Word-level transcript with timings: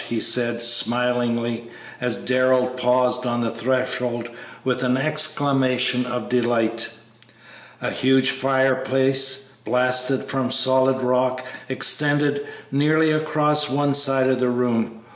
'"he 0.09 0.19
said, 0.19 0.59
smilingly, 0.59 1.69
as 2.01 2.17
Darrell 2.17 2.65
paused 2.69 3.27
on 3.27 3.41
the 3.41 3.51
threshold 3.51 4.31
with 4.63 4.81
an 4.81 4.97
exclamation 4.97 6.07
of 6.07 6.27
delight. 6.27 6.89
A 7.83 7.91
huge 7.91 8.31
fireplace, 8.31 9.49
blasted 9.63 10.23
from 10.25 10.49
solid 10.49 11.03
rock, 11.03 11.45
extended 11.69 12.43
nearly 12.71 13.11
across 13.11 13.69
one 13.69 13.93
side 13.93 14.25
of 14.27 14.39
the 14.39 14.49
room. 14.49 15.01